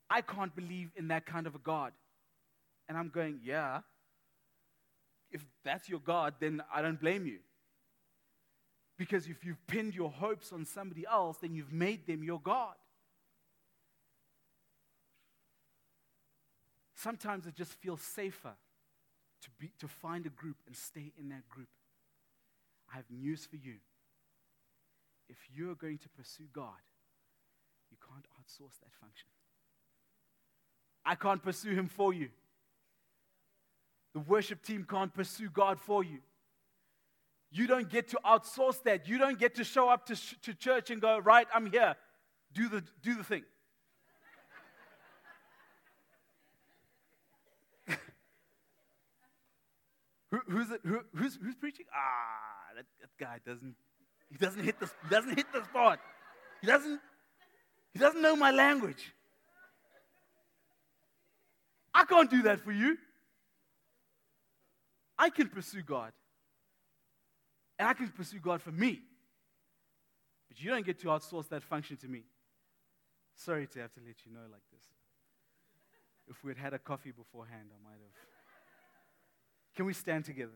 [0.10, 1.93] I can't believe in that kind of a God.
[2.88, 3.82] And I'm going, yeah.
[5.32, 7.39] If that's your God, then I don't blame you.
[8.97, 12.74] Because if you've pinned your hopes on somebody else, then you've made them your God.
[16.95, 18.55] Sometimes it just feels safer
[19.41, 21.70] to, be, to find a group and stay in that group.
[22.91, 23.76] I have news for you.
[25.30, 26.82] If you're going to pursue God,
[27.89, 29.30] you can't outsource that function.
[31.06, 32.30] I can't pursue Him for you.
[34.14, 36.20] The worship team can't pursue God for you.
[37.52, 39.08] You don't get to outsource that.
[39.08, 41.95] You don't get to show up to, sh- to church and go, right, I'm here.
[42.54, 43.43] Do the, do the thing.
[50.32, 51.88] Who, who's, it, who, who's, who's preaching?
[51.93, 53.74] Ah, that, that guy doesn't,
[54.30, 56.00] he doesn't hit the, he doesn't hit the spot.
[56.62, 57.02] He doesn't,
[57.93, 59.12] he doesn't know my language.
[62.00, 62.97] I can't do that for you.
[65.18, 66.14] I can pursue God.
[67.78, 69.02] And I can pursue God for me.
[70.47, 72.24] But you don't get to outsource that function to me.
[73.36, 74.82] Sorry to have to let you know like this.
[76.30, 78.16] If we had had a coffee beforehand, I might have.
[79.76, 80.52] Can we stand together?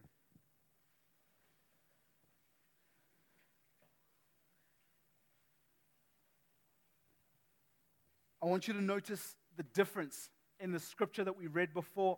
[8.42, 10.30] I want you to notice the difference
[10.60, 12.18] in the scripture that we read before.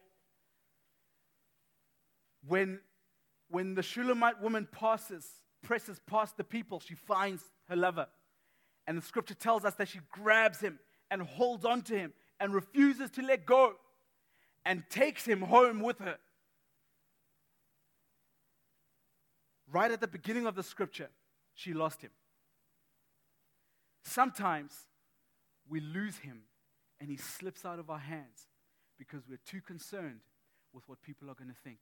[2.47, 2.79] When,
[3.49, 5.27] when the Shulamite woman passes,
[5.63, 8.07] presses past the people, she finds her lover.
[8.87, 10.79] And the scripture tells us that she grabs him
[11.09, 13.73] and holds on to him and refuses to let go
[14.65, 16.17] and takes him home with her.
[19.75, 21.09] right at the beginning of the scripture,
[21.53, 22.11] she lost him.
[24.03, 24.71] Sometimes
[25.67, 26.43] we lose him
[27.05, 28.47] and he slips out of our hands
[28.97, 30.21] because we're too concerned
[30.73, 31.77] with what people are going to think.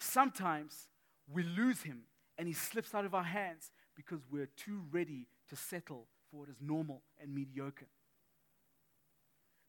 [0.00, 0.88] Sometimes
[1.30, 2.04] we lose him
[2.38, 6.48] and he slips out of our hands because we're too ready to settle for what
[6.48, 7.90] is normal and mediocre.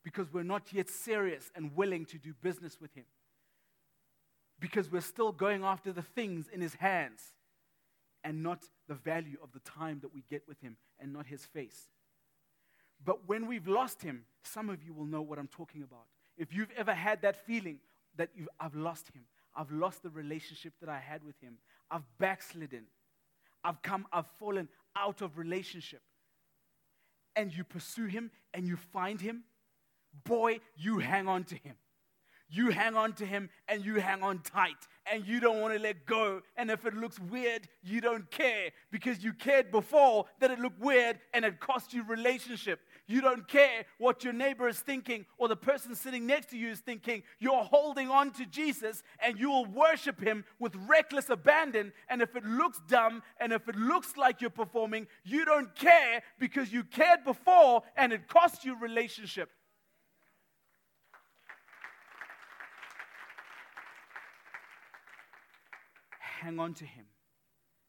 [0.01, 3.03] Because we're not yet serious and willing to do business with him
[4.61, 7.33] because we're still going after the things in his hands
[8.23, 11.43] and not the value of the time that we get with him and not his
[11.43, 11.89] face.
[13.05, 16.05] But when we've lost him, some of you will know what I'm talking about.
[16.37, 17.79] If you've ever had that feeling
[18.17, 18.29] that
[18.59, 19.23] I've lost him,
[19.55, 21.57] I've lost the relationship that I had with him,
[21.89, 22.85] I've backslidden,
[23.63, 26.01] I've come, I've fallen out of relationship,
[27.35, 29.43] and you pursue him and you find him,
[30.23, 31.75] boy, you hang on to him
[32.49, 34.75] you hang on to him and you hang on tight
[35.11, 36.41] and you don't want to let go.
[36.55, 40.79] And if it looks weird, you don't care because you cared before that it looked
[40.79, 42.79] weird and it cost you relationship.
[43.07, 46.69] You don't care what your neighbor is thinking or the person sitting next to you
[46.69, 47.23] is thinking.
[47.39, 51.93] You're holding on to Jesus and you will worship him with reckless abandon.
[52.09, 56.23] And if it looks dumb and if it looks like you're performing, you don't care
[56.39, 59.49] because you cared before and it cost you relationship.
[66.45, 67.05] hang on to him.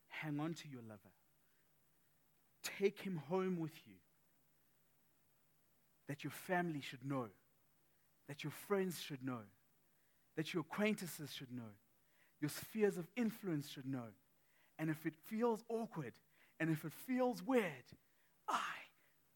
[0.08, 1.12] Hang on to your lover.
[2.78, 3.94] Take him home with you.
[6.08, 7.28] That your family should know.
[8.28, 9.42] That your friends should know.
[10.36, 11.74] That your acquaintances should know.
[12.40, 14.08] Your spheres of influence should know.
[14.78, 16.12] And if it feels awkward
[16.60, 17.86] and if it feels weird,
[18.48, 18.74] I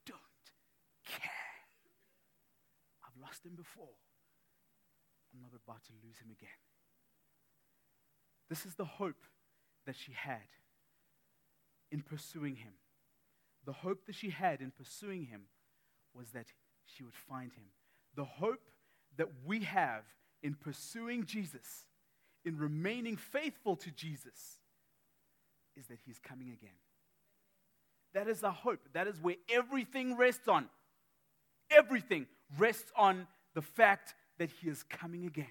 [0.07, 0.18] don't
[1.07, 1.31] care.
[3.03, 3.97] I've lost him before.
[5.33, 6.49] I'm not about to lose him again.
[8.49, 9.23] This is the hope
[9.87, 10.49] that she had
[11.91, 12.73] in pursuing him.
[13.64, 15.43] The hope that she had in pursuing him
[16.15, 16.47] was that
[16.87, 17.65] she would find him.
[18.17, 18.71] The hope
[19.17, 20.05] that we have
[20.43, 21.85] in pursuing Jesus,
[22.45, 24.59] in remaining faithful to Jesus,
[25.77, 26.71] is that he's coming again.
[28.13, 28.89] That is the hope.
[28.93, 30.69] That is where everything rests on.
[31.71, 32.27] Everything
[32.59, 35.47] rests on the fact that he is coming again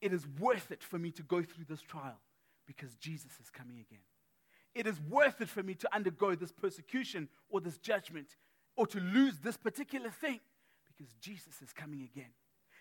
[0.00, 2.18] it is worth it for me to go through this trial
[2.66, 4.02] because Jesus is coming again.
[4.74, 8.36] It is worth it for me to undergo this persecution or this judgment
[8.76, 10.40] or to lose this particular thing
[10.86, 12.30] because Jesus is coming again.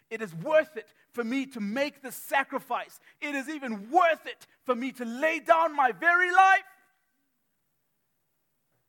[0.10, 3.00] It is worth it for me to make the sacrifice.
[3.22, 6.64] It is even worth it for me to lay down my very life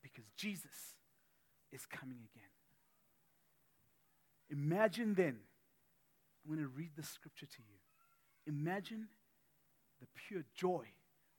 [0.01, 0.95] because Jesus
[1.71, 2.49] is coming again.
[4.49, 5.37] Imagine then,
[6.43, 7.77] I'm going to read the scripture to you.
[8.47, 9.07] Imagine
[10.01, 10.85] the pure joy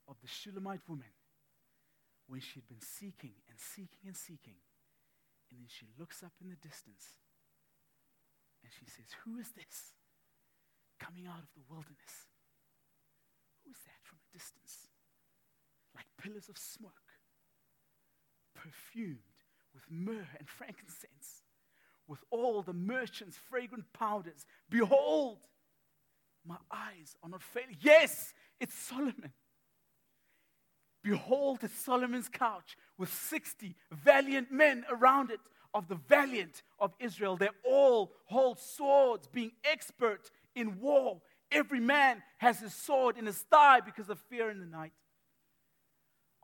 [0.07, 1.11] of the Shulamite woman
[2.27, 4.55] when she'd been seeking and seeking and seeking.
[5.53, 7.21] And then she looks up in the distance
[8.63, 9.93] and she says, Who is this
[10.99, 12.25] coming out of the wilderness?
[13.63, 14.89] Who is that from a distance?
[15.95, 17.13] Like pillars of smoke,
[18.55, 19.19] perfumed
[19.75, 21.45] with myrrh and frankincense,
[22.07, 24.47] with all the merchants' fragrant powders.
[24.71, 25.37] Behold,
[26.43, 27.77] my eyes are not failing.
[27.79, 29.33] Yes, it's Solomon.
[31.03, 35.41] Behold, it's Solomon's couch with 60 valiant men around it
[35.73, 37.35] of the valiant of Israel.
[37.35, 41.21] They all hold swords, being expert in war.
[41.51, 44.93] Every man has his sword in his thigh because of fear in the night.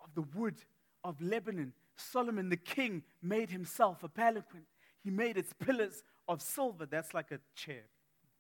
[0.03, 0.55] Of the wood
[1.01, 4.63] of Lebanon, Solomon the king made himself a palanquin.
[5.01, 6.85] He made its pillars of silver.
[6.85, 7.83] That's like a chair.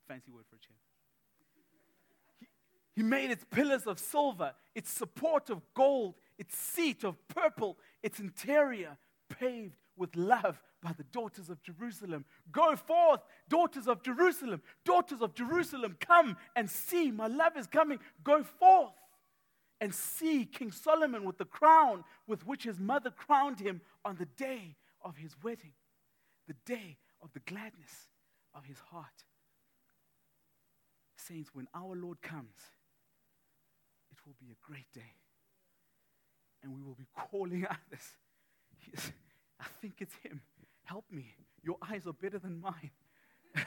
[0.09, 0.75] Fancy word for a chair.
[2.41, 2.47] He,
[2.97, 8.19] he made its pillars of silver, its support of gold, its seat of purple, its
[8.19, 8.97] interior
[9.29, 12.25] paved with love by the daughters of Jerusalem.
[12.51, 14.61] Go forth, daughters of Jerusalem.
[14.85, 17.11] Daughters of Jerusalem, come and see.
[17.11, 17.99] My love is coming.
[18.23, 18.93] Go forth
[19.81, 24.25] and see King Solomon with the crown with which his mother crowned him on the
[24.25, 25.73] day of his wedding,
[26.47, 28.07] the day of the gladness
[28.53, 29.05] of his heart.
[31.15, 32.55] Saints, when our Lord comes,
[34.11, 35.13] it will be a great day.
[36.63, 38.15] And we will be calling out this.
[39.59, 40.41] I think it's him.
[40.83, 41.35] Help me.
[41.63, 42.91] Your eyes are better than mine.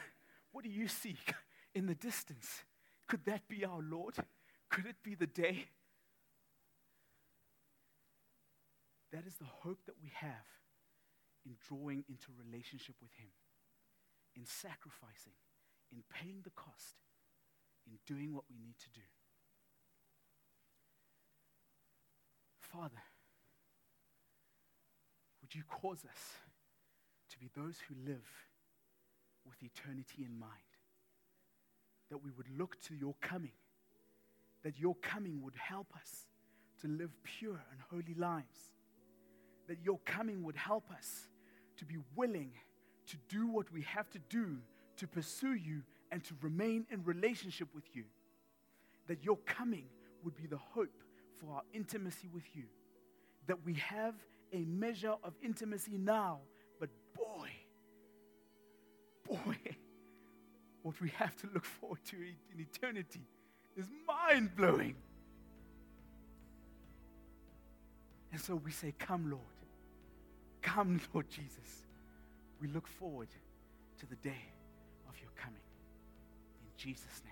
[0.53, 1.17] what do you see
[1.75, 2.65] in the distance?
[3.09, 4.15] Could that be our Lord?
[4.71, 5.67] Could it be the day?
[9.13, 10.49] That is the hope that we have
[11.45, 13.29] in drawing into relationship with Him,
[14.35, 15.37] in sacrificing,
[15.93, 16.97] in paying the cost,
[17.87, 19.05] in doing what we need to do.
[22.73, 23.03] Father,
[25.43, 26.21] would you cause us
[27.31, 28.27] to be those who live
[29.47, 30.53] with eternity in mind?
[32.11, 33.53] That we would look to your coming,
[34.63, 36.27] that your coming would help us
[36.81, 38.73] to live pure and holy lives,
[39.69, 41.29] that your coming would help us
[41.77, 42.53] to be willing
[43.07, 44.57] to do what we have to do
[44.97, 48.05] to pursue you and to remain in relationship with you.
[49.09, 49.87] That your coming
[50.25, 51.03] would be the hope
[51.43, 52.65] for our intimacy with you.
[53.47, 54.15] That we have
[54.53, 56.39] a measure of intimacy now,
[56.79, 57.49] but boy,
[59.27, 59.57] boy,
[60.83, 63.27] what we have to look forward to in eternity
[63.77, 64.95] is mind blowing.
[68.31, 69.43] And so we say, Come, Lord.
[70.63, 71.87] Come, Lord Jesus.
[72.61, 73.29] We look forward
[73.99, 74.45] to the day
[75.09, 75.61] of your coming.
[76.63, 77.32] In Jesus' name.